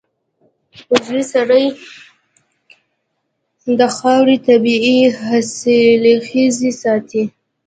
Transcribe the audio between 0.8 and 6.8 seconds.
عضوي سرې د خاورې طبعي حاصلخېزي